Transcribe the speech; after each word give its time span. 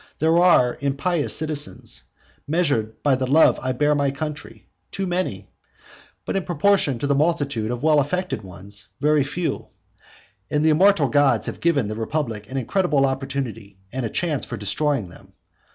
There 0.17 0.39
are 0.39 0.79
impious 0.81 1.35
citizens, 1.37 2.05
measured 2.47 3.03
by 3.03 3.13
the 3.13 3.27
love 3.29 3.59
I 3.61 3.71
bear 3.71 3.93
my 3.93 4.09
country, 4.09 4.67
too 4.91 5.05
many; 5.05 5.51
but 6.25 6.35
in 6.35 6.43
proportion 6.43 6.97
to 6.97 7.05
the 7.05 7.13
multitude 7.13 7.69
of 7.69 7.83
well 7.83 7.99
affected 7.99 8.41
ones, 8.41 8.87
very 8.99 9.23
few; 9.23 9.67
and 10.49 10.65
the 10.65 10.71
immortal 10.71 11.07
gods 11.07 11.45
have 11.45 11.59
given 11.61 11.87
the 11.87 11.95
republic 11.95 12.49
an 12.49 12.57
incredible 12.57 13.05
opportunity 13.05 13.77
and 13.93 14.11
chance 14.11 14.43
for 14.43 14.57
destroying 14.57 15.09
them. 15.09 15.33